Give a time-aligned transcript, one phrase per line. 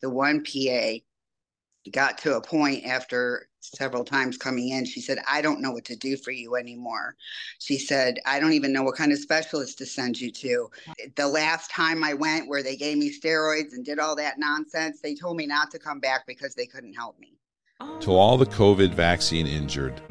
[0.00, 0.98] the one PA
[1.90, 4.84] got to a point after several times coming in.
[4.84, 7.14] She said, I don't know what to do for you anymore.
[7.58, 10.70] She said, I don't even know what kind of specialist to send you to.
[11.16, 15.00] The last time I went, where they gave me steroids and did all that nonsense,
[15.00, 17.34] they told me not to come back because they couldn't help me.
[18.00, 20.02] To all the COVID vaccine injured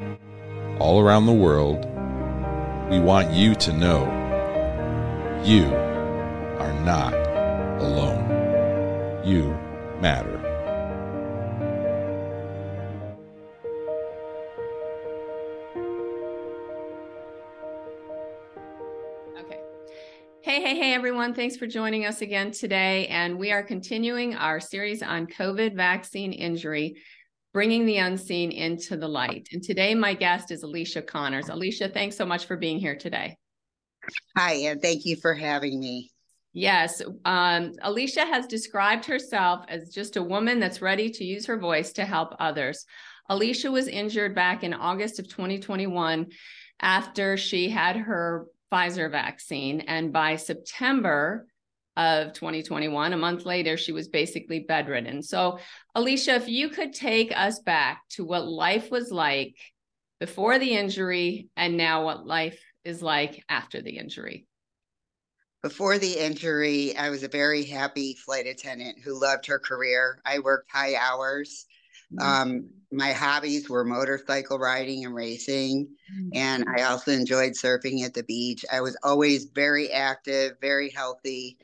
[0.80, 1.84] all around the world,
[2.90, 4.04] we want you to know
[5.44, 5.66] you
[6.58, 7.14] are not
[7.80, 9.24] alone.
[9.24, 9.56] You
[10.00, 10.38] matter.
[19.38, 19.60] Okay.
[20.42, 21.34] Hey, hey, hey, everyone.
[21.34, 23.06] Thanks for joining us again today.
[23.08, 26.96] And we are continuing our series on COVID vaccine injury,
[27.52, 29.48] bringing the unseen into the light.
[29.52, 31.48] And today, my guest is Alicia Connors.
[31.48, 33.36] Alicia, thanks so much for being here today.
[34.36, 36.10] Hi, and thank you for having me.
[36.52, 37.00] Yes.
[37.24, 41.92] Um, Alicia has described herself as just a woman that's ready to use her voice
[41.94, 42.84] to help others.
[43.28, 46.26] Alicia was injured back in August of 2021
[46.80, 49.80] after she had her Pfizer vaccine.
[49.82, 51.46] And by September
[51.96, 55.22] of 2021, a month later, she was basically bedridden.
[55.22, 55.58] So,
[55.94, 59.56] Alicia, if you could take us back to what life was like
[60.18, 64.46] before the injury and now what life is like after the injury.
[65.62, 70.20] Before the injury, I was a very happy flight attendant who loved her career.
[70.24, 71.66] I worked high hours.
[72.12, 72.26] Mm-hmm.
[72.26, 76.28] Um, my hobbies were motorcycle riding and racing, mm-hmm.
[76.34, 78.64] and I also enjoyed surfing at the beach.
[78.72, 81.58] I was always very active, very healthy,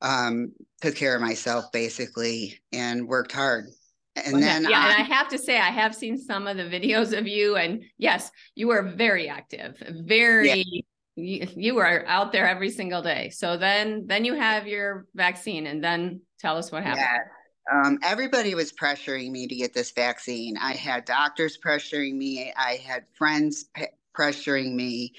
[0.00, 3.66] um, took care of myself basically, and worked hard.
[4.16, 6.62] And then, yeah, I, and I have to say, I have seen some of the
[6.62, 10.62] videos of you, and yes, you are very active, very.
[10.66, 10.80] Yeah
[11.16, 13.30] you, you were out there every single day.
[13.30, 17.06] So then then you have your vaccine and then tell us what happened.
[17.06, 17.20] Yeah.
[17.72, 20.56] Um, everybody was pressuring me to get this vaccine.
[20.60, 22.52] I had doctors pressuring me.
[22.56, 23.66] I had friends
[24.14, 25.14] pressuring me.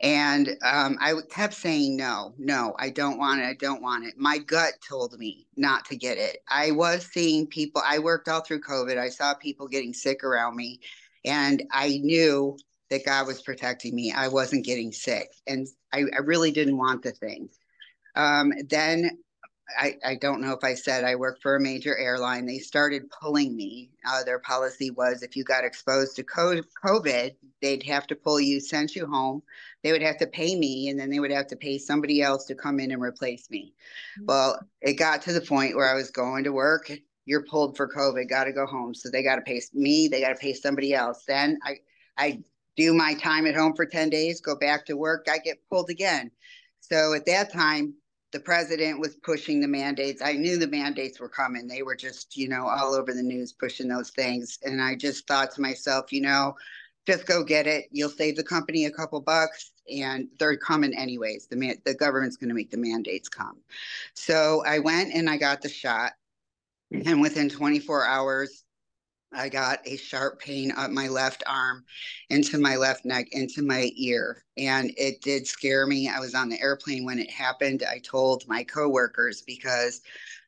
[0.00, 3.46] And um, I kept saying, no, no, I don't want it.
[3.46, 4.14] I don't want it.
[4.16, 6.38] My gut told me not to get it.
[6.48, 8.98] I was seeing people, I worked all through COVID.
[8.98, 10.80] I saw people getting sick around me.
[11.24, 12.56] And I knew
[12.90, 14.12] that God was protecting me.
[14.12, 15.32] I wasn't getting sick.
[15.46, 17.48] And I, I really didn't want the thing.
[18.14, 19.18] Um, then
[19.76, 22.46] I, I don't know if I said I work for a major airline.
[22.46, 23.90] They started pulling me.
[24.08, 28.60] Uh, their policy was if you got exposed to COVID, they'd have to pull you,
[28.60, 29.42] send you home.
[29.82, 32.46] They would have to pay me, and then they would have to pay somebody else
[32.46, 33.74] to come in and replace me.
[34.18, 34.26] Mm-hmm.
[34.26, 36.90] Well, it got to the point where I was going to work.
[37.26, 38.94] You're pulled for COVID, got to go home.
[38.94, 41.24] So they got to pay me, they got to pay somebody else.
[41.26, 41.76] Then I,
[42.16, 42.42] I
[42.78, 45.90] do my time at home for 10 days, go back to work, I get pulled
[45.90, 46.30] again.
[46.80, 47.94] So at that time,
[48.30, 50.22] the president was pushing the mandates.
[50.22, 51.66] I knew the mandates were coming.
[51.66, 54.58] They were just, you know, all over the news pushing those things.
[54.62, 56.54] And I just thought to myself, you know,
[57.04, 57.86] just go get it.
[57.90, 61.48] You'll save the company a couple bucks and they're coming anyways.
[61.48, 63.56] The man, the government's going to make the mandates come.
[64.14, 66.12] So I went and I got the shot.
[66.92, 68.64] And within 24 hours,
[69.32, 71.84] I got a sharp pain up my left arm,
[72.30, 74.44] into my left neck, into my ear.
[74.56, 76.08] And it did scare me.
[76.08, 77.82] I was on the airplane when it happened.
[77.88, 80.00] I told my coworkers because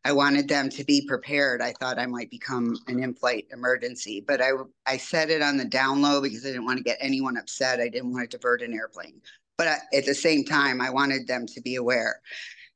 [0.04, 1.60] I wanted them to be prepared.
[1.60, 4.52] I thought I might become an in-flight emergency, but I
[4.86, 7.80] I said it on the down low because I didn't want to get anyone upset.
[7.80, 9.20] I didn't want to divert an airplane.
[9.58, 12.22] But at the same time, I wanted them to be aware.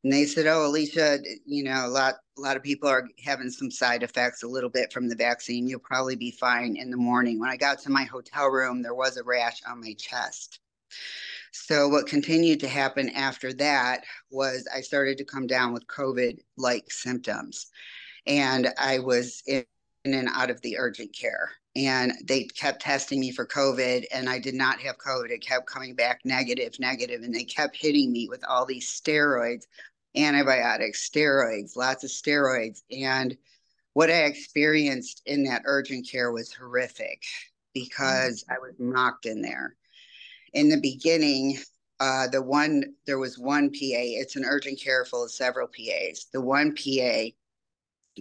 [0.04, 3.50] And they said, "Oh, Alicia, you know, a lot a lot of people are having
[3.50, 5.66] some side effects a little bit from the vaccine.
[5.66, 8.94] You'll probably be fine in the morning." When I got to my hotel room, there
[8.94, 10.60] was a rash on my chest.
[11.52, 16.92] So what continued to happen after that was I started to come down with COVID-like
[16.92, 17.68] symptoms,
[18.26, 19.64] and I was in
[20.04, 24.38] and out of the urgent care and they kept testing me for COVID, and I
[24.38, 25.30] did not have COVID.
[25.30, 29.66] It kept coming back negative, negative, and they kept hitting me with all these steroids,
[30.16, 32.82] antibiotics, steroids, lots of steroids.
[32.90, 33.36] And
[33.94, 37.22] what I experienced in that urgent care was horrific
[37.72, 39.76] because I was knocked in there.
[40.52, 41.58] In the beginning,
[42.00, 43.76] uh, the one there was one PA.
[43.80, 46.26] It's an urgent care full of several PAs.
[46.32, 47.30] The one PA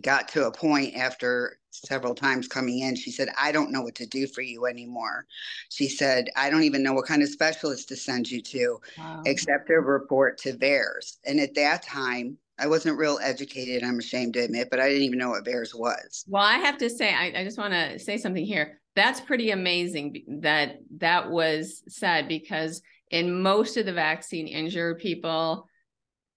[0.02, 2.96] got to a point after several times coming in.
[2.96, 5.26] She said, I don't know what to do for you anymore.
[5.70, 9.22] She said, I don't even know what kind of specialist to send you to, wow.
[9.26, 11.18] except a report to VAERS.
[11.26, 15.04] And at that time, I wasn't real educated, I'm ashamed to admit, but I didn't
[15.04, 16.24] even know what VAERS was.
[16.28, 18.80] Well, I have to say, I, I just want to say something here.
[18.96, 25.68] That's pretty amazing that that was said because in most of the vaccine injured people,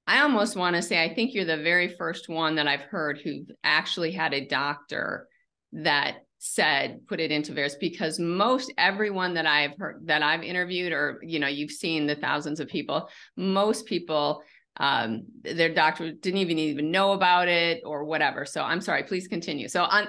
[0.07, 3.21] I almost want to say, I think you're the very first one that I've heard
[3.23, 5.27] who actually had a doctor
[5.73, 10.93] that said put it into Vaers because most everyone that I've heard that I've interviewed
[10.93, 14.43] or you know you've seen the thousands of people most people
[14.77, 19.27] um their doctor didn't even even know about it or whatever so I'm sorry please
[19.27, 20.09] continue so on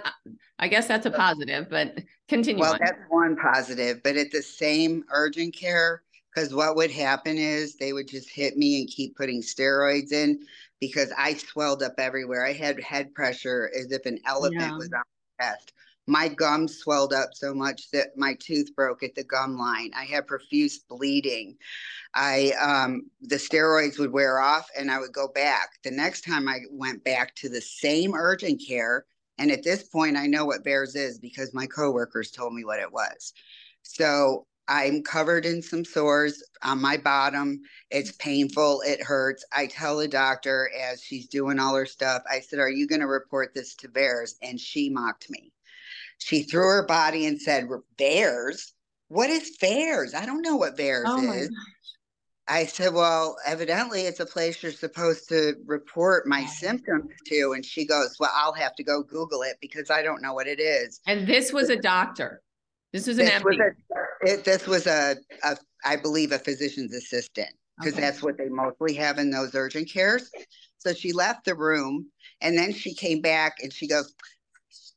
[0.60, 1.98] I guess that's a positive but
[2.28, 2.80] continue well on.
[2.82, 6.04] that's one positive but at the same urgent care
[6.38, 10.40] because what would happen is they would just hit me and keep putting steroids in
[10.80, 14.78] because I swelled up everywhere I had head pressure as if an elephant yeah.
[14.78, 15.02] was on
[15.40, 15.74] my chest
[16.06, 19.92] my gums swelled up so much that my tooth broke at the gum line.
[19.94, 21.58] I had profuse bleeding.
[22.14, 25.72] I um, the steroids would wear off and I would go back.
[25.84, 29.04] The next time I went back to the same urgent care,
[29.38, 32.80] and at this point I know what VAERS is because my coworkers told me what
[32.80, 33.34] it was.
[33.82, 37.62] So I'm covered in some sores on my bottom.
[37.90, 38.30] It's mm-hmm.
[38.30, 38.82] painful.
[38.86, 39.46] It hurts.
[39.52, 43.02] I tell the doctor as she's doing all her stuff, I said, Are you going
[43.02, 44.36] to report this to Vaers?
[44.42, 45.52] And she mocked me.
[46.20, 47.68] She threw her body and said,
[47.98, 48.72] Vaers?
[49.10, 50.14] What is Vaers?
[50.14, 51.50] I don't know what Vaers oh is.
[52.50, 57.54] I said, Well, evidently it's a place you're supposed to report my symptoms to.
[57.54, 60.48] And she goes, Well, I'll have to go Google it because I don't know what
[60.48, 61.00] it is.
[61.08, 62.42] And this was a doctor.
[62.94, 63.72] This was an this was a,
[64.28, 68.02] it, this was a, a, I believe, a physician's assistant because okay.
[68.02, 70.30] that's what they mostly have in those urgent cares.
[70.78, 72.08] So she left the room
[72.42, 74.14] and then she came back and she goes,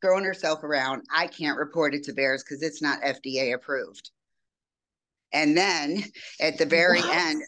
[0.02, 1.02] throwing herself around.
[1.14, 4.10] I can't report it to VAERS because it's not FDA approved.
[5.32, 6.02] And then
[6.40, 7.14] at the very what?
[7.14, 7.42] end,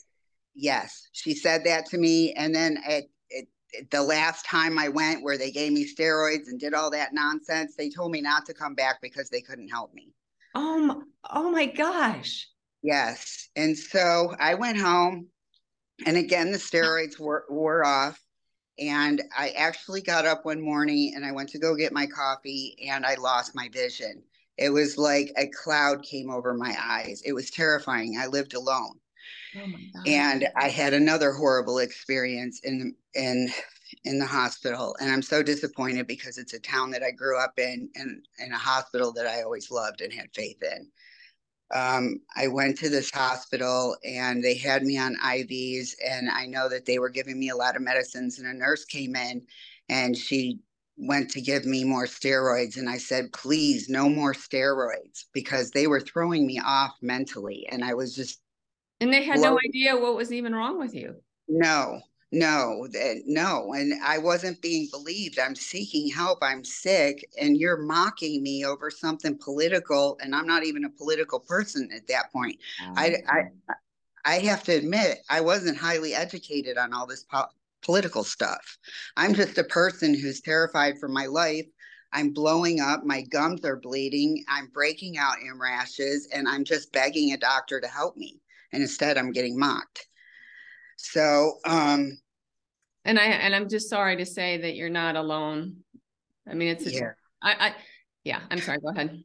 [0.55, 2.33] yes, she said that to me.
[2.35, 3.05] And then at,
[3.37, 7.15] at, the last time I went, where they gave me steroids and did all that
[7.15, 10.13] nonsense, they told me not to come back because they couldn't help me.
[10.55, 10.97] Oh, my,
[11.31, 12.49] oh my gosh.
[12.83, 13.49] Yes.
[13.57, 15.29] And so I went home,
[16.07, 18.19] and again, the steroids were, wore off.
[18.79, 22.75] And I actually got up one morning and I went to go get my coffee
[22.89, 24.23] and I lost my vision.
[24.57, 27.23] It was like a cloud came over my eyes.
[27.25, 28.17] It was terrifying.
[28.19, 28.99] I lived alone.
[29.55, 33.51] Oh and I had another horrible experience in in
[34.05, 37.59] in the hospital and I'm so disappointed because it's a town that I grew up
[37.59, 40.91] in and in a hospital that I always loved and had faith in
[41.73, 46.69] um, I went to this hospital and they had me on IVs, and I know
[46.69, 48.39] that they were giving me a lot of medicines.
[48.39, 49.43] And a nurse came in
[49.89, 50.61] and she
[50.99, 52.77] went to give me more steroids.
[52.77, 57.67] And I said, please, no more steroids, because they were throwing me off mentally.
[57.71, 58.41] And I was just.
[59.01, 61.17] And they had no idea what was even wrong with you.
[61.49, 62.01] No,
[62.33, 67.77] no that no and i wasn't being believed i'm seeking help i'm sick and you're
[67.77, 72.59] mocking me over something political and i'm not even a political person at that point.
[72.81, 73.75] Oh, I, I
[74.25, 77.51] i have to admit i wasn't highly educated on all this po-
[77.83, 78.79] political stuff.
[79.17, 81.67] I'm just a person who's terrified for my life.
[82.13, 86.93] I'm blowing up my gums are bleeding i'm breaking out in rashes and i'm just
[86.93, 88.41] begging a doctor to help me
[88.73, 90.07] and instead i'm getting mocked.
[90.97, 92.19] So, um,
[93.05, 95.77] and I and I'm just sorry to say that you're not alone.
[96.49, 97.13] I mean, it's yeah.
[97.43, 97.75] I, I
[98.25, 98.41] yeah.
[98.51, 98.79] I'm sorry.
[98.79, 99.23] Go ahead.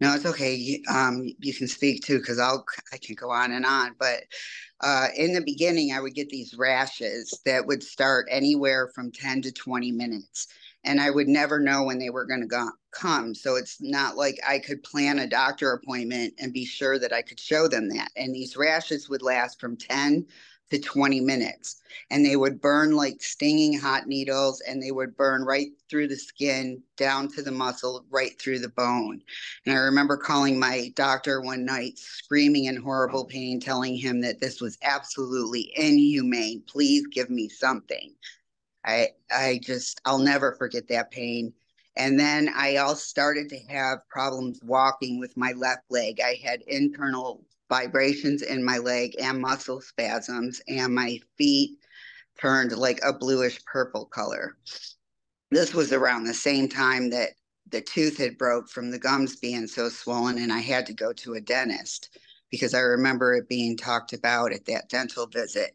[0.00, 0.82] No, it's okay.
[0.92, 3.94] Um, you can speak too because I'll I can go on and on.
[3.98, 4.22] But
[4.80, 9.42] uh, in the beginning, I would get these rashes that would start anywhere from ten
[9.42, 10.48] to twenty minutes,
[10.82, 13.32] and I would never know when they were going to go- come.
[13.32, 17.22] So it's not like I could plan a doctor appointment and be sure that I
[17.22, 18.10] could show them that.
[18.16, 20.26] And these rashes would last from ten
[20.72, 21.82] to 20 minutes.
[22.10, 26.16] And they would burn like stinging hot needles and they would burn right through the
[26.16, 29.20] skin, down to the muscle, right through the bone.
[29.66, 34.40] And I remember calling my doctor one night, screaming in horrible pain, telling him that
[34.40, 36.62] this was absolutely inhumane.
[36.66, 38.14] Please give me something.
[38.84, 41.52] I I just I'll never forget that pain.
[41.96, 46.20] And then I also started to have problems walking with my left leg.
[46.20, 51.78] I had internal vibrations in my leg and muscle spasms, and my feet
[52.38, 54.58] turned like a bluish purple color.
[55.50, 57.30] This was around the same time that
[57.70, 61.14] the tooth had broke from the gums being so swollen, and I had to go
[61.14, 62.18] to a dentist
[62.50, 65.74] because I remember it being talked about at that dental visit.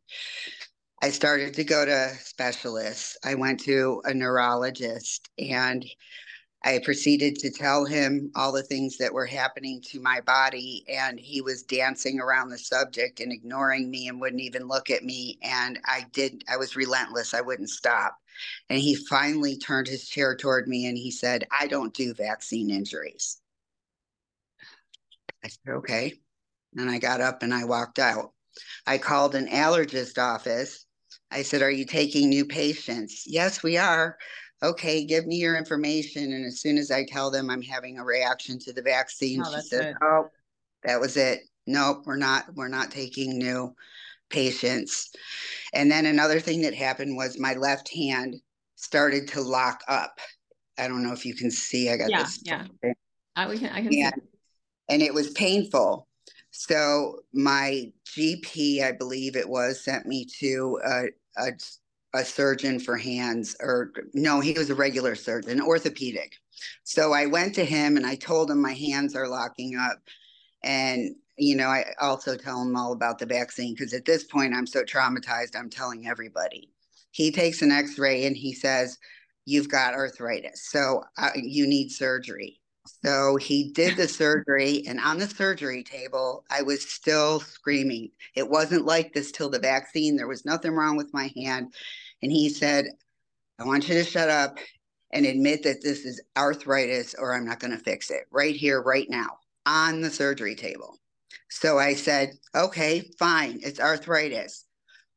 [1.02, 3.18] I started to go to specialists.
[3.24, 5.84] I went to a neurologist and
[6.64, 11.20] I proceeded to tell him all the things that were happening to my body, and
[11.20, 15.38] he was dancing around the subject and ignoring me and wouldn't even look at me.
[15.42, 17.34] And I did, I was relentless.
[17.34, 18.18] I wouldn't stop.
[18.70, 22.70] And he finally turned his chair toward me and he said, I don't do vaccine
[22.70, 23.40] injuries.
[25.44, 26.14] I said, okay.
[26.76, 28.34] And I got up and I walked out.
[28.86, 30.88] I called an allergist office
[31.32, 33.24] I said, Are you taking new patients?
[33.26, 34.18] Yes, we are.
[34.64, 36.34] Okay, give me your information.
[36.34, 39.54] And as soon as I tell them I'm having a reaction to the vaccine, oh,
[39.54, 40.30] she said, Oh,
[40.84, 41.42] that was it.
[41.68, 43.74] Nope, we're not, we're not taking new
[44.30, 45.12] patients.
[45.74, 48.36] And then another thing that happened was my left hand
[48.76, 50.20] started to lock up.
[50.78, 51.90] I don't know if you can see.
[51.90, 52.40] I got yeah, this.
[52.44, 52.66] Yeah,
[53.36, 54.22] I, we can, I can and, see.
[54.90, 56.08] and it was painful.
[56.52, 61.04] So my GP, I believe it was, sent me to a,
[61.38, 61.52] a,
[62.14, 66.34] a surgeon for hands, or no, he was a regular surgeon, orthopedic.
[66.84, 70.00] So I went to him and I told him my hands are locking up.
[70.64, 74.56] And you know, I also tell him all about the vaccine because at this point
[74.56, 76.72] I'm so traumatized, I'm telling everybody.
[77.12, 78.98] He takes an x ray and he says,
[79.46, 80.70] You've got arthritis.
[80.70, 82.60] So uh, you need surgery.
[83.04, 88.12] So he did the surgery, and on the surgery table, I was still screaming.
[88.36, 90.16] It wasn't like this till the vaccine.
[90.16, 91.74] There was nothing wrong with my hand.
[92.22, 92.86] And he said,
[93.60, 94.58] I want you to shut up
[95.12, 98.82] and admit that this is arthritis, or I'm not going to fix it right here,
[98.82, 101.00] right now, on the surgery table.
[101.50, 104.66] So I said, okay, fine, it's arthritis.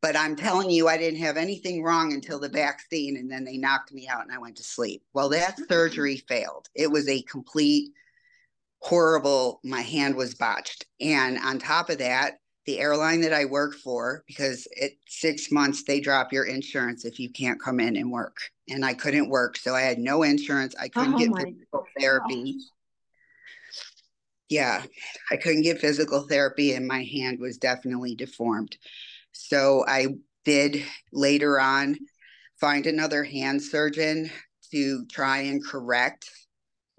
[0.03, 3.59] But I'm telling you, I didn't have anything wrong until the vaccine, and then they
[3.59, 5.03] knocked me out and I went to sleep.
[5.13, 5.65] Well, that mm-hmm.
[5.69, 6.69] surgery failed.
[6.75, 7.93] It was a complete
[8.81, 10.87] horrible, my hand was botched.
[11.01, 15.85] And on top of that, the airline that I work for, because at six months
[15.85, 18.37] they drop your insurance if you can't come in and work.
[18.69, 19.57] And I couldn't work.
[19.57, 20.75] So I had no insurance.
[20.81, 22.59] I couldn't oh get physical therapy.
[24.49, 24.83] Yeah,
[25.31, 28.77] I couldn't get physical therapy and my hand was definitely deformed.
[29.49, 30.09] So I
[30.45, 31.99] did later on
[32.61, 34.31] find another hand surgeon
[34.71, 36.31] to try and correct.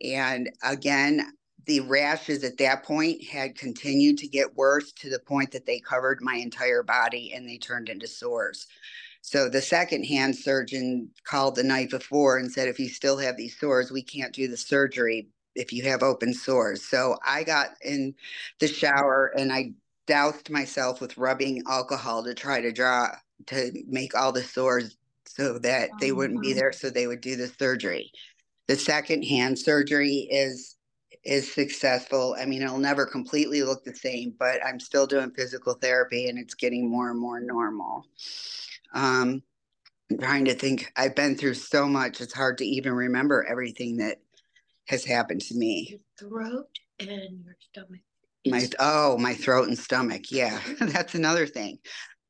[0.03, 1.33] And again,
[1.65, 5.79] the rashes at that point had continued to get worse to the point that they
[5.79, 8.67] covered my entire body and they turned into sores.
[9.21, 13.38] So the second hand surgeon called the night before and said, if you still have
[13.38, 16.83] these sores, we can't do the surgery if you have open sores.
[16.83, 18.15] So I got in
[18.60, 19.74] the shower and I
[20.12, 23.08] doused myself with rubbing alcohol to try to draw
[23.46, 27.22] to make all the sores so that oh, they wouldn't be there so they would
[27.22, 28.12] do the surgery.
[28.68, 30.75] The second hand surgery is
[31.24, 32.36] is successful.
[32.38, 36.38] I mean, it'll never completely look the same, but I'm still doing physical therapy and
[36.38, 38.06] it's getting more and more normal.
[38.94, 39.41] Um,
[40.10, 40.91] I'm trying to think.
[40.98, 44.18] I've been through so much; it's hard to even remember everything that
[44.88, 45.88] has happened to me.
[46.20, 46.68] Your throat
[47.00, 48.01] and your stomach.
[48.45, 50.31] My oh, my throat and stomach.
[50.31, 51.79] Yeah, that's another thing.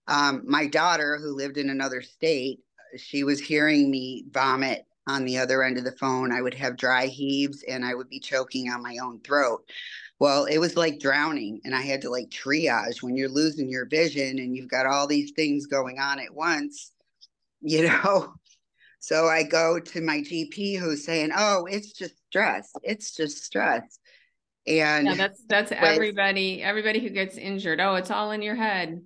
[0.08, 2.60] Um, my daughter, who lived in another state,
[2.98, 6.32] she was hearing me vomit on the other end of the phone.
[6.32, 9.64] I would have dry heaves and I would be choking on my own throat.
[10.20, 13.88] Well, it was like drowning, and I had to like triage when you're losing your
[13.88, 16.92] vision and you've got all these things going on at once.
[17.64, 18.34] You know,
[19.00, 22.72] so I go to my GP who's saying, "Oh, it's just stress.
[22.82, 24.00] It's just stress."
[24.68, 27.80] And that's that's everybody everybody who gets injured.
[27.80, 29.02] Oh, it's all in your head.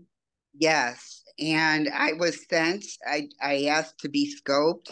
[0.54, 2.86] Yes, and I was sent.
[3.08, 4.92] I I asked to be scoped,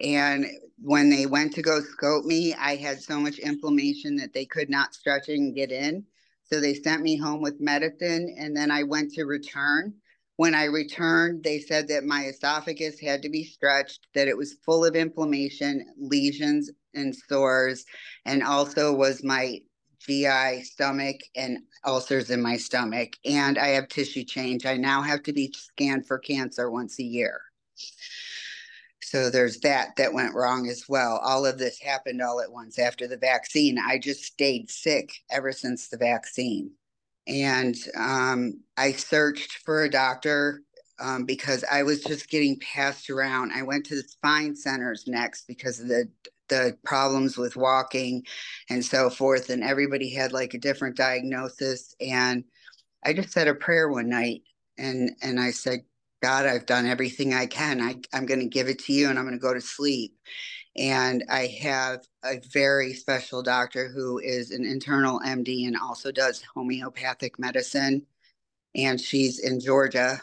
[0.00, 0.46] and
[0.78, 4.70] when they went to go scope me, I had so much inflammation that they could
[4.70, 6.04] not stretch and get in.
[6.44, 9.94] So they sent me home with medicine, and then I went to return
[10.36, 14.58] when I returned, they said that my esophagus had to be stretched, that it was
[14.64, 17.84] full of inflammation, lesions, and sores,
[18.26, 19.60] and also was my
[19.98, 23.16] GI stomach and ulcers in my stomach.
[23.24, 24.66] And I have tissue change.
[24.66, 27.40] I now have to be scanned for cancer once a year.
[29.02, 31.20] So there's that that went wrong as well.
[31.22, 33.78] All of this happened all at once after the vaccine.
[33.78, 36.72] I just stayed sick ever since the vaccine
[37.26, 40.62] and um, I searched for a doctor
[41.00, 43.52] um, because I was just getting passed around.
[43.52, 46.08] I went to the spine centers next because of the
[46.48, 48.24] the problems with walking
[48.70, 51.94] and so forth, and everybody had like a different diagnosis.
[52.00, 52.44] And
[53.04, 54.42] I just said a prayer one night,
[54.78, 55.80] and and I said,
[56.22, 57.80] God, I've done everything I can.
[57.80, 60.14] I, I'm going to give it to you, and I'm going to go to sleep.
[60.76, 66.42] And I have a very special doctor who is an internal MD and also does
[66.54, 68.02] homeopathic medicine.
[68.74, 70.20] And she's in Georgia.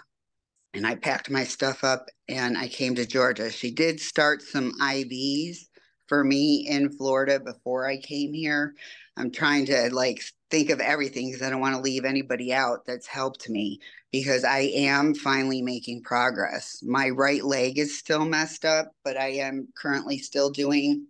[0.76, 3.52] And I packed my stuff up and I came to Georgia.
[3.52, 5.68] She did start some IVs
[6.08, 8.76] for me in Florida before I came here.
[9.18, 12.86] I'm trying to like think of everything because I don't want to leave anybody out
[12.86, 13.80] that's helped me
[14.12, 16.84] because I am finally making progress.
[16.84, 21.08] My right leg is still messed up, but I am currently still doing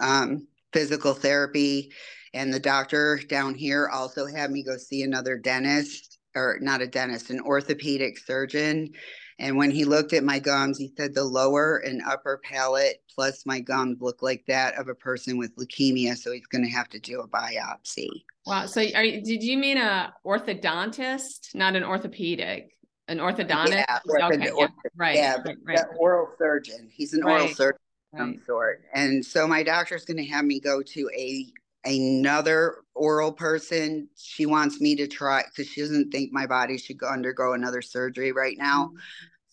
[0.00, 1.92] um, physical therapy.
[2.34, 6.86] And the doctor down here also had me go see another dentist, or not a
[6.86, 8.92] dentist, an orthopedic surgeon.
[9.40, 13.46] And when he looked at my gums, he said the lower and upper palate plus
[13.46, 16.16] my gums look like that of a person with leukemia.
[16.16, 18.10] So he's going to have to do a biopsy.
[18.46, 18.66] Wow.
[18.66, 22.76] So are, did you mean a orthodontist, not an orthopedic?
[23.08, 23.70] An orthodontist?
[23.70, 25.16] Yeah, ortho- okay, yeah, right.
[25.16, 25.80] Yeah, right, right.
[25.98, 26.90] oral surgeon.
[26.92, 27.40] He's an right.
[27.40, 27.80] oral surgeon
[28.12, 28.82] of some sort.
[28.92, 31.46] And so my doctor's going to have me go to a
[31.84, 34.08] another oral person.
[34.16, 37.82] She wants me to try because she doesn't think my body should go undergo another
[37.82, 38.86] surgery right now.
[38.86, 38.96] Mm-hmm.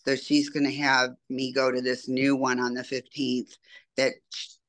[0.07, 3.57] So she's going to have me go to this new one on the 15th
[3.97, 4.13] that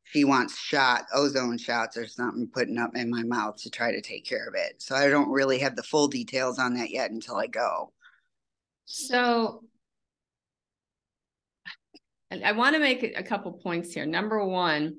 [0.02, 4.00] she wants shot ozone shots or something putting up in my mouth to try to
[4.00, 4.82] take care of it.
[4.82, 7.92] So I don't really have the full details on that yet until I go.
[8.86, 9.62] So
[12.32, 14.06] I want to make a couple points here.
[14.06, 14.96] Number one,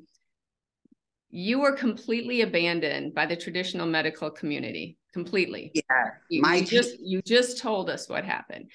[1.29, 4.98] you were completely abandoned by the traditional medical community.
[5.12, 5.72] Completely.
[5.74, 6.12] Yeah.
[6.29, 8.69] You, my you just you just told us what happened.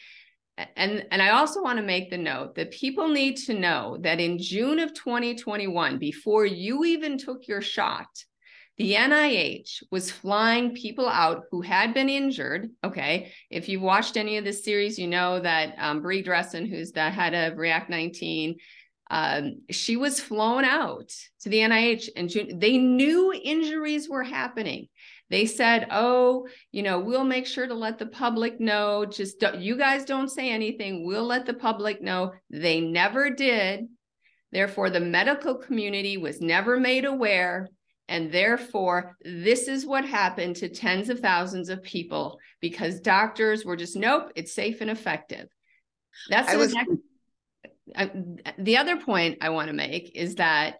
[0.76, 4.20] And and I also want to make the note that people need to know that
[4.20, 8.06] in June of 2021, before you even took your shot,
[8.76, 12.70] the NIH was flying people out who had been injured.
[12.82, 13.32] Okay.
[13.50, 17.10] If you've watched any of this series, you know that um, Bri Dressen, who's the
[17.10, 18.56] head of React 19,
[19.10, 22.58] um, she was flown out to the NIH and June.
[22.58, 24.88] They knew injuries were happening.
[25.30, 29.04] They said, "Oh, you know, we'll make sure to let the public know.
[29.04, 31.06] Just don't, you guys don't say anything.
[31.06, 33.86] We'll let the public know." They never did.
[34.52, 37.68] Therefore, the medical community was never made aware.
[38.06, 43.76] And therefore, this is what happened to tens of thousands of people because doctors were
[43.76, 45.48] just, nope, it's safe and effective.
[46.28, 46.90] That's I was, next,
[47.96, 48.06] uh,
[48.58, 50.76] the other point I want to make is that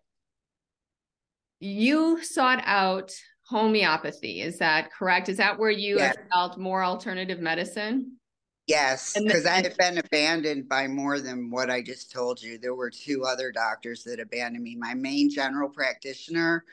[1.61, 3.11] you sought out
[3.47, 4.43] homeopathy.
[4.43, 5.29] Is that correct?
[5.29, 6.17] Is that where you yes.
[6.33, 8.17] felt more alternative medicine?
[8.67, 12.57] Yes, because I had been abandoned by more than what I just told you.
[12.57, 14.75] There were two other doctors that abandoned me.
[14.75, 16.65] My main general practitioner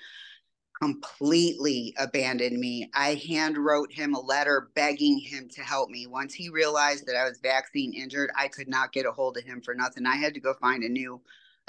[0.81, 2.89] completely abandoned me.
[2.95, 6.07] I hand wrote him a letter begging him to help me.
[6.07, 9.43] Once he realized that I was vaccine injured, I could not get a hold of
[9.43, 10.05] him for nothing.
[10.05, 11.21] I had to go find a new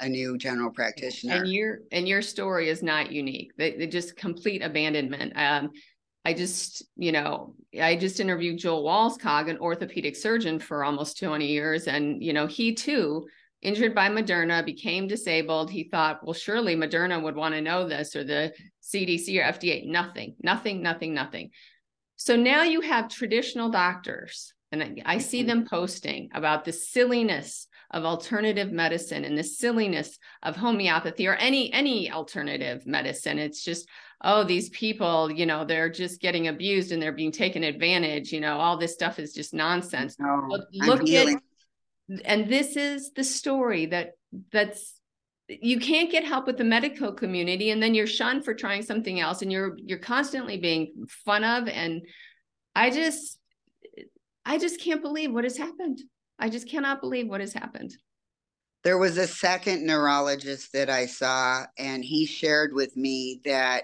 [0.03, 1.35] a new general practitioner.
[1.35, 3.51] And your and your story is not unique.
[3.57, 5.33] They, they just complete abandonment.
[5.35, 5.71] Um,
[6.25, 11.45] I just, you know, I just interviewed Joel Wallskog, an orthopedic surgeon for almost 20
[11.45, 11.87] years.
[11.87, 13.27] And, you know, he too
[13.61, 15.71] injured by Moderna, became disabled.
[15.71, 19.85] He thought, well, surely Moderna would want to know this or the CDC or FDA.
[19.85, 21.49] Nothing, nothing, nothing, nothing.
[22.17, 25.47] So now you have traditional doctors, and I see mm-hmm.
[25.47, 31.71] them posting about the silliness of alternative medicine and the silliness of homeopathy or any
[31.71, 33.39] any alternative medicine.
[33.39, 33.87] It's just,
[34.21, 38.33] oh, these people, you know, they're just getting abused and they're being taken advantage.
[38.33, 40.17] You know, all this stuff is just nonsense.
[40.19, 41.37] No, look, look at
[42.25, 44.11] and this is the story that
[44.51, 44.99] that's
[45.47, 49.19] you can't get help with the medical community and then you're shunned for trying something
[49.19, 52.01] else and you're you're constantly being fun of and
[52.75, 53.39] i just
[54.45, 56.01] i just can't believe what has happened
[56.39, 57.95] i just cannot believe what has happened
[58.83, 63.83] there was a second neurologist that i saw and he shared with me that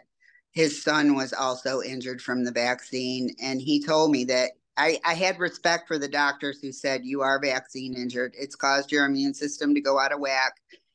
[0.52, 5.14] his son was also injured from the vaccine and he told me that I, I
[5.14, 8.34] had respect for the doctors who said you are vaccine injured.
[8.40, 10.54] It's caused your immune system to go out of whack,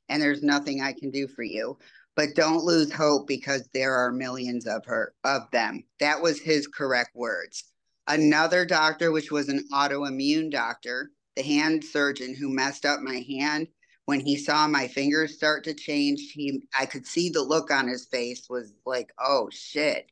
[0.09, 1.77] and there's nothing I can do for you.
[2.17, 5.85] But don't lose hope because there are millions of her of them.
[6.01, 7.65] That was his correct words.
[8.07, 13.69] Another doctor, which was an autoimmune doctor, the hand surgeon who messed up my hand,
[14.07, 17.89] when he saw my fingers start to change, he I could see the look on
[17.89, 20.11] his face was like, oh shit.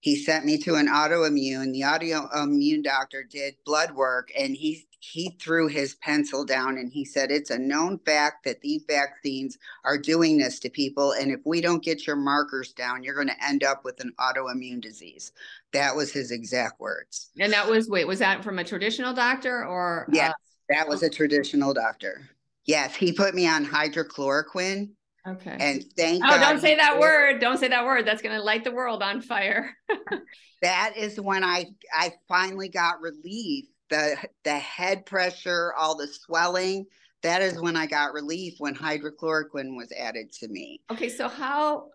[0.00, 1.72] He sent me to an autoimmune.
[1.72, 7.04] The autoimmune doctor did blood work and he he threw his pencil down and he
[7.04, 11.40] said it's a known fact that these vaccines are doing this to people and if
[11.44, 15.32] we don't get your markers down you're going to end up with an autoimmune disease
[15.72, 19.66] that was his exact words and that was wait was that from a traditional doctor
[19.66, 22.28] or yes uh, that was a traditional doctor
[22.64, 24.88] yes he put me on hydrochloroquine
[25.26, 25.56] Okay.
[25.58, 27.40] And thank Oh, God don't say that word.
[27.40, 28.06] Don't say that word.
[28.06, 29.70] That's going to light the world on fire.
[30.62, 33.66] that is when I I finally got relief.
[33.88, 36.86] The the head pressure, all the swelling,
[37.22, 40.80] that is when I got relief when hydrochloroquine was added to me.
[40.90, 41.90] Okay, so how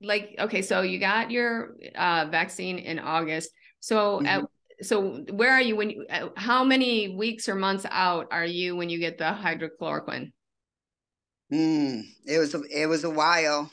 [0.00, 3.50] like okay, so you got your uh, vaccine in August.
[3.80, 4.26] So mm-hmm.
[4.26, 4.44] at,
[4.82, 8.88] so where are you when you how many weeks or months out are you when
[8.88, 10.32] you get the hydrochloroquine?
[11.52, 13.70] Mm, it was a, it was a while.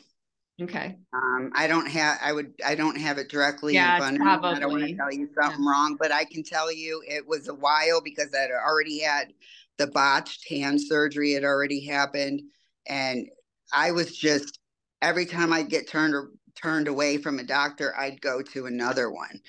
[0.62, 0.98] Okay.
[1.14, 4.22] Um, I don't have I would I don't have it directly yeah, in front of
[4.22, 4.50] me.
[4.50, 5.70] I don't want to tell you something yeah.
[5.70, 9.34] wrong, but I can tell you it was a while because I'd already had
[9.78, 12.42] the botched hand surgery had already happened.
[12.88, 13.28] And
[13.74, 14.60] I was just,
[15.02, 16.16] every time I get turned
[16.66, 19.40] turned away from a doctor, I'd go to another one.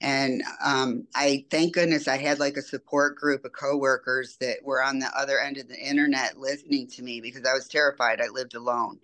[0.00, 4.82] And um, I thank goodness I had like a support group of coworkers that were
[4.82, 8.20] on the other end of the internet listening to me because I was terrified.
[8.20, 8.98] I lived alone.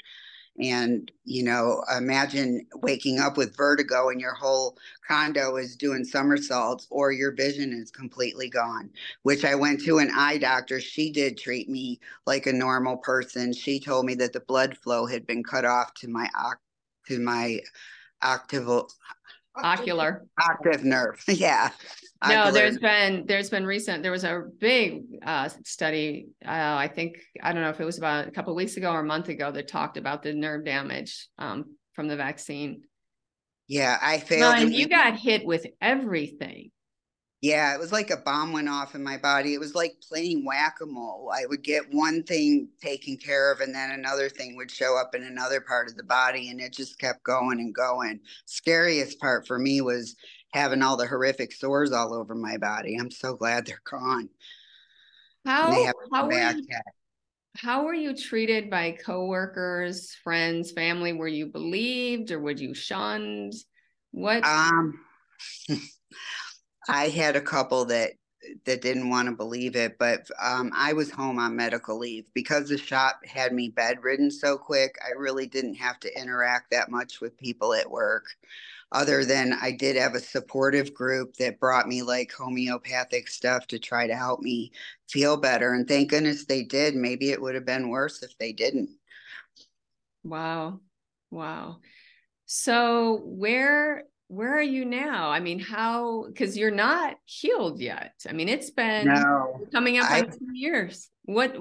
[0.61, 6.89] And, you know, imagine waking up with vertigo and your whole condo is doing somersaults
[6.91, 8.91] or your vision is completely gone,
[9.23, 10.81] which I went to an eye doctor.
[10.81, 13.53] She did treat me like a normal person.
[13.53, 16.29] She told me that the blood flow had been cut off to my
[17.11, 17.61] to my
[18.23, 18.89] octaval
[19.57, 21.23] ocular octave nerve.
[21.29, 21.71] yeah.
[22.27, 27.19] No, there's been there's been recent there was a big uh, study uh, I think
[27.43, 29.51] I don't know if it was about a couple weeks ago or a month ago
[29.51, 32.83] that talked about the nerve damage um, from the vaccine.
[33.69, 34.57] Yeah, I failed.
[34.57, 36.71] And you got hit with everything.
[37.43, 39.55] Yeah, it was like a bomb went off in my body.
[39.55, 41.33] It was like playing whack a mole.
[41.35, 45.15] I would get one thing taken care of, and then another thing would show up
[45.15, 48.21] in another part of the body, and it just kept going and going.
[48.45, 50.17] Scariest part for me was
[50.53, 52.97] having all the horrific sores all over my body.
[53.01, 54.29] I'm so glad they're gone.
[55.47, 56.67] How how were, you,
[57.57, 61.15] how were you treated by coworkers, friends, family?
[61.15, 63.55] Were you believed or were you shunned?
[64.11, 65.01] What um
[66.91, 68.13] I had a couple that
[68.65, 72.69] that didn't want to believe it, but um, I was home on medical leave because
[72.69, 74.97] the shop had me bedridden so quick.
[75.07, 78.25] I really didn't have to interact that much with people at work,
[78.93, 83.79] other than I did have a supportive group that brought me like homeopathic stuff to
[83.79, 84.73] try to help me
[85.09, 85.75] feel better.
[85.75, 86.97] And thank goodness they did.
[86.97, 88.91] Maybe it would have been worse if they didn't.
[90.25, 90.81] Wow.
[91.31, 91.81] Wow.
[92.47, 95.29] So, where where are you now?
[95.29, 98.15] I mean, how because you're not healed yet.
[98.29, 101.11] I mean, it's been no, coming up I, on two years.
[101.25, 101.57] What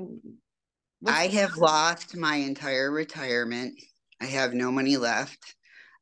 [1.07, 3.79] I have lost my entire retirement.
[4.21, 5.55] I have no money left.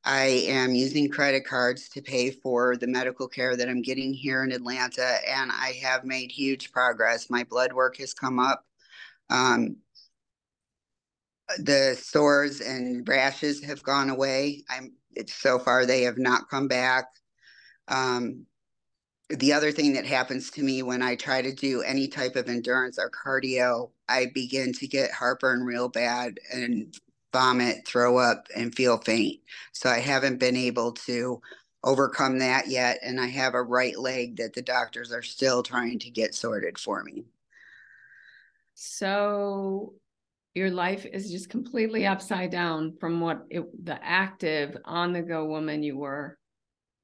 [0.03, 4.43] I am using credit cards to pay for the medical care that I'm getting here
[4.43, 7.29] in Atlanta, and I have made huge progress.
[7.29, 8.65] My blood work has come up.
[9.29, 9.77] Um,
[11.59, 14.65] the sores and rashes have gone away.
[14.69, 14.91] I'm
[15.25, 17.05] so far they have not come back.
[17.87, 18.45] Um,
[19.29, 22.47] the other thing that happens to me when I try to do any type of
[22.47, 26.95] endurance or cardio, I begin to get heartburn real bad and
[27.33, 29.41] vomit, throw up, and feel faint.
[29.73, 31.41] So I haven't been able to
[31.83, 32.99] overcome that yet.
[33.03, 36.77] And I have a right leg that the doctors are still trying to get sorted
[36.77, 37.25] for me.
[38.75, 39.93] So
[40.57, 45.45] your life is just completely upside down from what it, the active on the go
[45.45, 46.37] woman you were.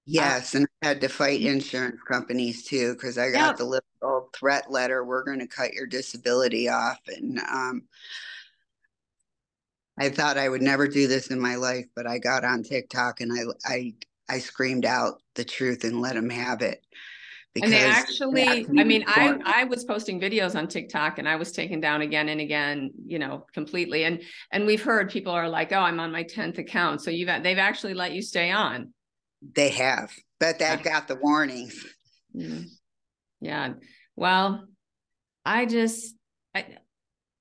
[0.05, 3.57] Yes, and I had to fight insurance companies too because I got yep.
[3.57, 5.05] the little threat letter.
[5.05, 7.83] We're going to cut your disability off, and um,
[9.97, 13.21] I thought I would never do this in my life, but I got on TikTok
[13.21, 13.93] and I I
[14.27, 16.83] I screamed out the truth and let them have it.
[17.61, 21.51] And they actually, I mean, I I was posting videos on TikTok and I was
[21.51, 24.05] taken down again and again, you know, completely.
[24.05, 27.29] And and we've heard people are like, oh, I'm on my tenth account, so you've
[27.43, 28.91] they've actually let you stay on.
[29.55, 31.85] They have, but that got the warnings.
[32.35, 32.63] Mm-hmm.
[33.41, 33.73] Yeah.
[34.15, 34.65] Well,
[35.45, 36.15] I just.
[36.55, 36.65] I,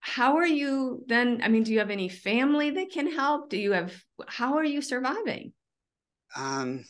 [0.01, 1.40] how are you then?
[1.42, 3.48] I mean, do you have any family that can help?
[3.48, 3.94] Do you have?
[4.27, 5.55] How are you surviving?
[6.37, 6.85] Um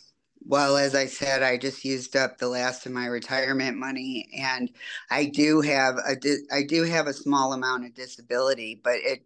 [0.45, 4.71] well, as I said, I just used up the last of my retirement money, and
[5.11, 6.17] I do have a
[6.53, 9.25] I do have a small amount of disability, but it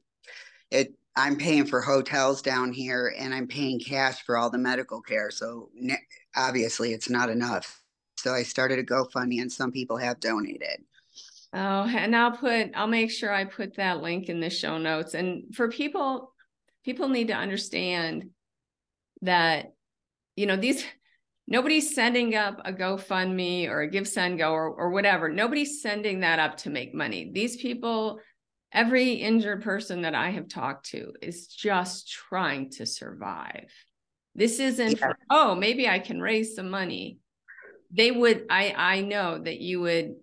[0.71, 5.01] it I'm paying for hotels down here, and I'm paying cash for all the medical
[5.01, 5.31] care.
[5.31, 5.71] So
[6.37, 7.83] obviously, it's not enough.
[8.19, 10.85] So I started a GoFundMe, and some people have donated.
[11.53, 15.15] Oh, and I'll put I'll make sure I put that link in the show notes.
[15.15, 16.35] And for people,
[16.85, 18.31] people need to understand
[19.23, 19.73] that
[20.37, 20.85] you know these
[21.47, 25.29] nobody's sending up a GoFundMe or a GiveSendGo or, or whatever.
[25.29, 27.31] Nobody's sending that up to make money.
[27.33, 28.21] These people,
[28.73, 33.71] every injured person that I have talked to is just trying to survive.
[34.35, 35.13] This isn't yeah.
[35.31, 37.19] oh, maybe I can raise some money.
[37.91, 40.17] They would, I I know that you would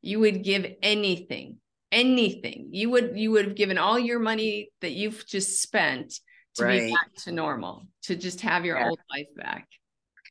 [0.00, 1.58] you would give anything,
[1.92, 2.70] anything.
[2.72, 6.18] You would you would have given all your money that you've just spent
[6.56, 6.80] to right.
[6.80, 8.88] be back to normal, to just have your yeah.
[8.88, 9.68] old life back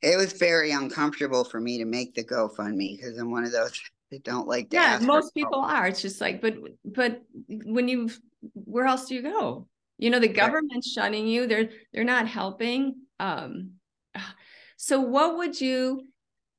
[0.01, 3.79] it was very uncomfortable for me to make the GoFundMe because I'm one of those
[4.11, 5.73] that don't like yeah most people help.
[5.73, 5.87] are.
[5.87, 6.55] It's just like but
[6.85, 8.09] but when you
[8.53, 9.67] where else do you go?
[9.97, 11.03] You know the government's right.
[11.03, 11.47] shunning you.
[11.47, 12.95] They're they're not helping.
[13.19, 13.71] Um
[14.77, 16.07] so what would you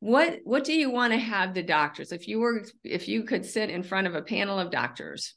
[0.01, 2.13] what what do you want to have the doctors?
[2.13, 5.35] If you were if you could sit in front of a panel of doctors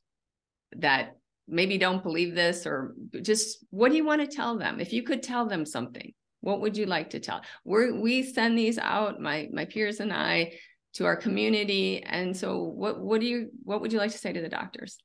[0.77, 1.15] that
[1.47, 4.79] maybe don't believe this or just what do you want to tell them?
[4.79, 7.41] If you could tell them something what would you like to tell?
[7.63, 10.53] We we send these out my my peers and i
[10.93, 14.33] to our community and so what what do you what would you like to say
[14.33, 14.97] to the doctors?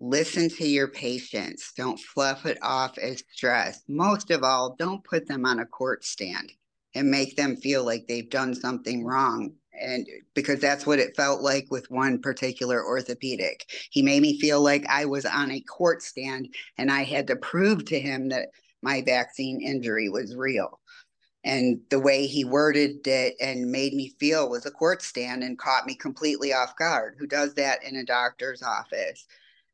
[0.00, 1.72] Listen to your patients.
[1.76, 3.82] Don't fluff it off as stress.
[3.88, 6.50] Most of all don't put them on a court stand
[6.94, 11.40] and make them feel like they've done something wrong and because that's what it felt
[11.40, 13.64] like with one particular orthopedic.
[13.90, 17.36] He made me feel like i was on a court stand and i had to
[17.36, 18.48] prove to him that
[18.82, 20.80] my vaccine injury was real
[21.44, 25.58] and the way he worded it and made me feel was a court stand and
[25.58, 29.26] caught me completely off guard who does that in a doctor's office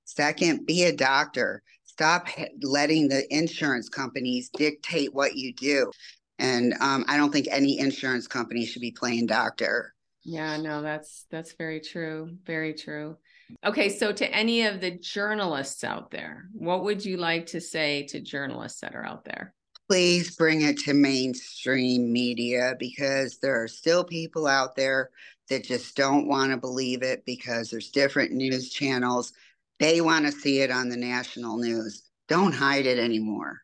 [0.05, 2.29] second be a doctor stop
[2.63, 5.91] letting the insurance companies dictate what you do
[6.39, 9.95] and um, I don't think any insurance company should be playing doctor.
[10.25, 12.37] Yeah, no, that's that's very true.
[12.45, 13.17] Very true.
[13.65, 18.05] Okay, so to any of the journalists out there, what would you like to say
[18.09, 19.55] to journalists that are out there?
[19.89, 25.11] Please bring it to mainstream media because there are still people out there
[25.49, 29.33] that just don't want to believe it because there's different news channels.
[29.79, 32.03] They want to see it on the national news.
[32.29, 33.59] Don't hide it anymore.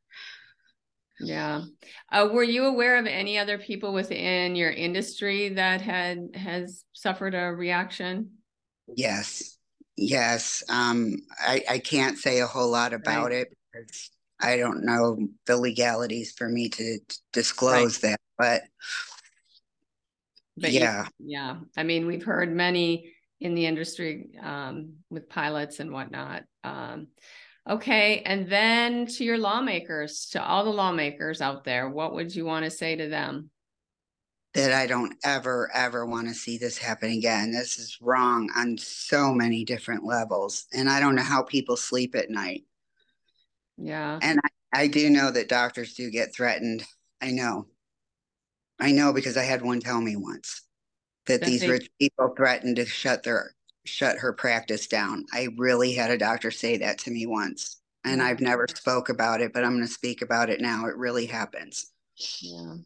[1.21, 1.63] Yeah.
[2.11, 7.35] Uh, were you aware of any other people within your industry that had has suffered
[7.35, 8.31] a reaction?
[8.97, 9.54] Yes.
[9.97, 10.63] Yes.
[10.69, 13.41] Um, I, I can't say a whole lot about right.
[13.41, 16.99] it because I don't know the legalities for me to,
[17.33, 18.11] disclose right.
[18.11, 18.21] that.
[18.39, 18.63] But,
[20.57, 21.07] but yeah.
[21.19, 21.57] You, yeah.
[21.77, 26.45] I mean, we've heard many in the industry um, with pilots and whatnot.
[26.63, 27.09] Um,
[27.69, 28.21] Okay.
[28.27, 32.65] And then to your lawmakers, to all the lawmakers out there, what would you want
[32.65, 33.51] to say to them?
[34.55, 37.51] That I don't ever, ever want to see this happen again.
[37.51, 40.67] This is wrong on so many different levels.
[40.73, 42.63] And I don't know how people sleep at night.
[43.77, 44.19] Yeah.
[44.23, 44.39] And
[44.73, 46.85] I, I do know that doctors do get threatened.
[47.21, 47.67] I know.
[48.79, 50.63] I know because I had one tell me once
[51.27, 55.25] that, these rich people threatened to shut their shut her practice down.
[55.33, 57.81] I really had a doctor say that to me once.
[58.05, 58.25] And mm.
[58.25, 60.87] I've never spoke about it, but I'm going to speak about it now.
[60.87, 61.91] It really happens.
[62.41, 62.77] Yeah.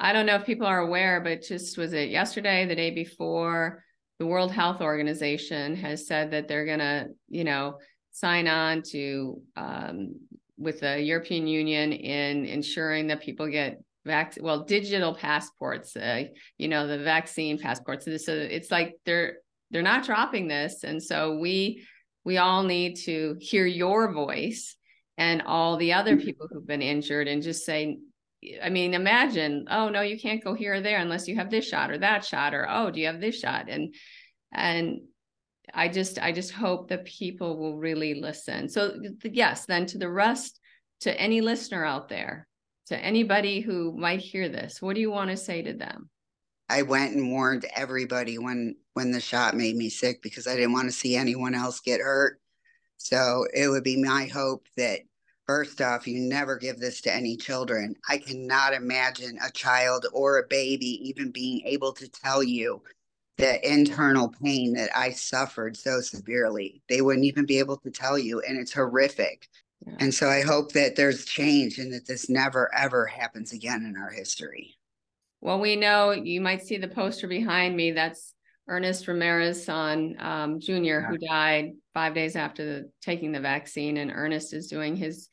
[0.00, 3.84] I don't know if people are aware, but just was it yesterday, the day before,
[4.18, 7.78] the World Health Organization has said that they're going to, you know,
[8.10, 10.14] sign on to um,
[10.56, 16.24] with the European Union in ensuring that people get vac well digital passports, uh,
[16.56, 18.04] you know, the vaccine passports.
[18.04, 19.38] So it's like they're
[19.70, 21.86] they're not dropping this and so we
[22.24, 24.76] we all need to hear your voice
[25.16, 26.26] and all the other mm-hmm.
[26.26, 27.98] people who've been injured and just say
[28.62, 31.66] i mean imagine oh no you can't go here or there unless you have this
[31.66, 33.68] shot or that shot or oh do you have this shot?
[33.68, 33.94] And
[34.52, 35.00] and
[35.74, 38.68] i just i just hope that people will really listen.
[38.68, 40.60] So yes then to the rest
[41.00, 42.46] to any listener out there
[42.86, 46.08] to anybody who might hear this what do you want to say to them?
[46.68, 50.72] I went and warned everybody when when the shot made me sick because I didn't
[50.72, 52.40] want to see anyone else get hurt.
[52.98, 55.00] So it would be my hope that
[55.48, 57.96] first off, you never give this to any children.
[58.08, 62.82] I cannot imagine a child or a baby even being able to tell you
[63.38, 66.82] the internal pain that I suffered so severely.
[66.88, 69.48] They wouldn't even be able to tell you, and it's horrific.
[69.86, 69.94] Yeah.
[70.00, 73.96] And so I hope that there's change and that this never, ever happens again in
[73.96, 74.76] our history.
[75.40, 77.92] Well, we know you might see the poster behind me.
[77.92, 78.34] That's
[78.68, 81.06] Ernest Ramirez son um, Jr., yeah.
[81.06, 83.96] who died five days after the, taking the vaccine.
[83.96, 85.28] And Ernest is doing his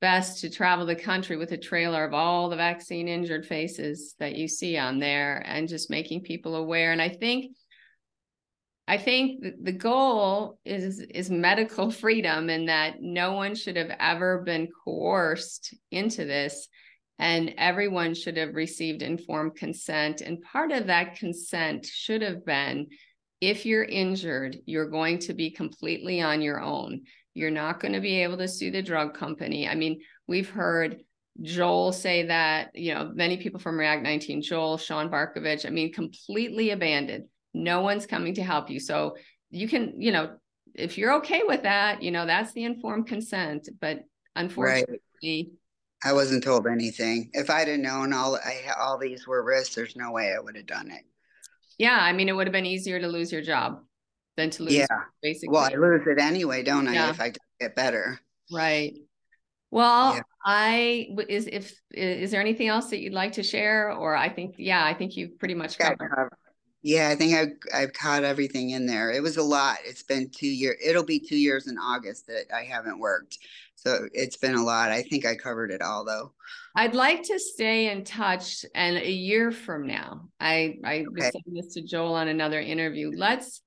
[0.00, 4.34] best to travel the country with a trailer of all the vaccine injured faces that
[4.34, 6.92] you see on there and just making people aware.
[6.92, 7.54] And I think
[8.88, 14.38] I think the goal is is medical freedom and that no one should have ever
[14.38, 16.68] been coerced into this
[17.20, 20.22] and everyone should have received informed consent.
[20.22, 22.86] And part of that consent should have been
[23.42, 27.02] if you're injured, you're going to be completely on your own.
[27.34, 29.68] You're not going to be able to sue the drug company.
[29.68, 31.02] I mean, we've heard
[31.42, 35.92] Joel say that, you know, many people from React 19, Joel, Shaun Barcavage, I mean,
[35.92, 37.26] completely abandoned.
[37.52, 38.80] No one's coming to help you.
[38.80, 39.16] So
[39.50, 40.36] you can, you know,
[40.74, 43.68] if you're okay with that, you know, that's the informed consent.
[43.78, 44.00] But
[44.36, 45.46] unfortunately, right.
[46.02, 47.30] I wasn't told anything.
[47.32, 50.56] If I'd have known all I, all these were risks, there's no way I would
[50.56, 51.02] have done it.
[51.78, 53.82] Yeah, I mean, it would have been easier to lose your job
[54.36, 54.74] than to lose.
[54.74, 54.86] Yeah,
[55.22, 55.52] basically.
[55.52, 56.94] Well, I lose it anyway, don't I?
[56.94, 57.10] Yeah.
[57.10, 58.20] If I get better.
[58.52, 58.94] Right.
[59.70, 60.22] Well, yeah.
[60.44, 64.56] I is if is there anything else that you'd like to share, or I think
[64.58, 66.30] yeah, I think you've pretty much covered.
[66.82, 69.12] Yeah, I think I've I've caught everything in there.
[69.12, 69.78] It was a lot.
[69.84, 70.76] It's been two years.
[70.84, 73.38] It'll be two years in August that I haven't worked,
[73.82, 74.92] so it's been a lot.
[74.92, 76.32] I think I covered it all though.
[76.74, 81.06] I'd like to stay in touch, and a year from now, I I okay.
[81.10, 83.10] was saying this to Joel on another interview.
[83.14, 83.62] Let's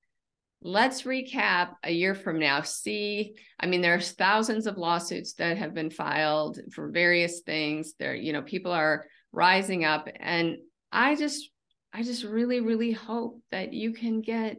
[0.62, 2.62] let's recap a year from now.
[2.62, 7.94] See, I mean, there's thousands of lawsuits that have been filed for various things.
[7.98, 10.58] There, you know, people are rising up, and
[10.92, 11.50] I just
[11.92, 14.58] I just really, really hope that you can get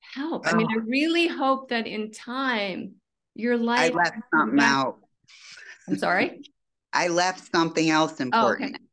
[0.00, 0.46] help.
[0.46, 0.74] I mean, oh.
[0.74, 0.86] I oh.
[0.86, 2.94] really hope that in time
[3.34, 3.92] your life.
[3.92, 4.98] I left something out.
[5.88, 6.42] I'm sorry.
[6.92, 8.72] I left something else important.
[8.72, 8.84] Oh, okay.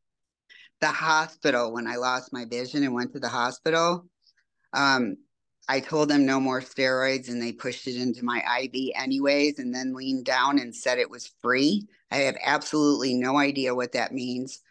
[0.81, 4.05] The hospital, when I lost my vision and went to the hospital,
[4.71, 5.17] um,
[5.67, 9.75] I told them no more steroids and they pushed it into my IV anyways and
[9.75, 11.87] then leaned down and said it was free.
[12.09, 14.61] I have absolutely no idea what that means.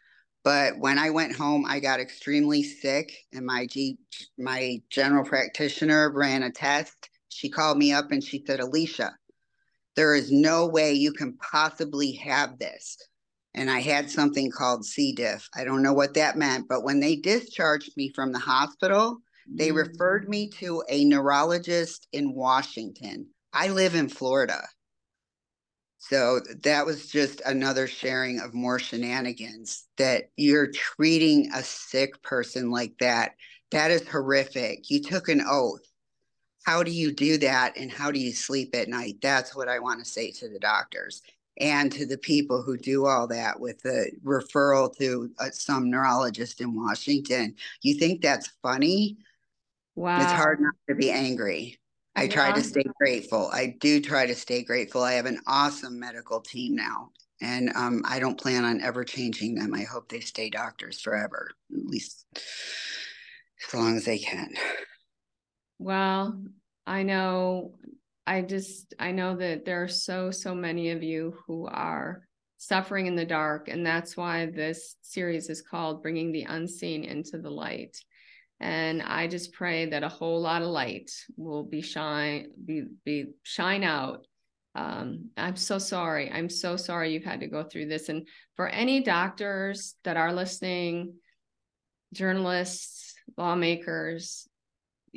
[0.42, 3.98] But when I went home, I got extremely sick, and my G,
[4.38, 7.10] my general practitioner ran a test.
[7.28, 9.14] She called me up and she said, Alicia,
[9.98, 12.96] there is no way you can possibly have this.
[13.54, 15.12] And I had something called C.
[15.12, 15.48] diff.
[15.56, 19.18] I don't know what that meant, but when they discharged me from the hospital,
[19.52, 19.88] they mm.
[19.88, 23.26] referred me to a neurologist in Washington.
[23.52, 24.62] I live in Florida.
[25.98, 32.70] So that was just another sharing of more shenanigans that you're treating a sick person
[32.70, 33.32] like that.
[33.72, 34.90] That is horrific.
[34.90, 35.82] You took an oath.
[36.68, 37.78] How do you do that?
[37.78, 39.16] And how do you sleep at night?
[39.22, 41.22] That's what I want to say to the doctors
[41.58, 46.60] and to the people who do all that with the referral to uh, some neurologist
[46.60, 47.54] in Washington.
[47.80, 49.16] You think that's funny?
[49.94, 50.20] Wow.
[50.20, 51.78] It's hard not to be angry.
[52.14, 53.48] I try to stay grateful.
[53.50, 55.02] I do try to stay grateful.
[55.02, 59.54] I have an awesome medical team now, and um, I don't plan on ever changing
[59.54, 59.72] them.
[59.72, 64.50] I hope they stay doctors forever, at least as long as they can.
[65.78, 66.36] Well,
[66.88, 67.74] I know.
[68.26, 72.22] I just I know that there are so so many of you who are
[72.56, 77.38] suffering in the dark, and that's why this series is called "Bringing the Unseen into
[77.38, 77.96] the Light."
[78.60, 83.26] and i just pray that a whole lot of light will be shine be be
[83.42, 84.26] shine out
[84.74, 88.68] um, i'm so sorry i'm so sorry you've had to go through this and for
[88.68, 91.14] any doctors that are listening
[92.12, 94.47] journalists lawmakers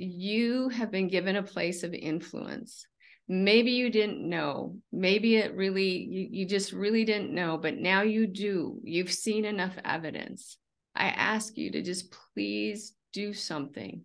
[0.01, 2.85] you have been given a place of influence.
[3.27, 4.77] Maybe you didn't know.
[4.91, 8.79] Maybe it really you, you just really didn't know but now you do.
[8.83, 10.57] You've seen enough evidence.
[10.95, 14.01] I ask you to just please do something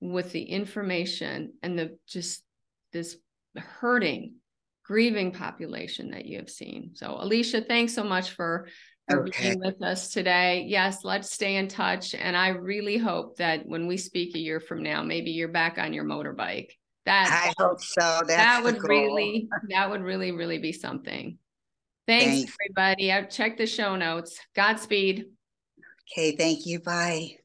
[0.00, 2.42] with the information and the just
[2.92, 3.16] this
[3.56, 4.34] hurting
[4.84, 6.90] grieving population that you have seen.
[6.94, 8.68] So alicia thanks so much for,
[9.08, 9.50] for okay.
[9.50, 10.64] being with us today.
[10.66, 14.60] Yes let's stay in touch and i really hope that when we speak a year
[14.60, 16.70] from now maybe you're back on your motorbike.
[17.06, 18.22] That i hope so.
[18.26, 21.38] That's that would really that would really really be something.
[22.06, 22.56] Thanks, thanks.
[22.60, 23.12] everybody.
[23.12, 24.38] I've checked the show notes.
[24.54, 25.26] Godspeed.
[26.12, 26.80] Okay thank you.
[26.80, 27.38] Bye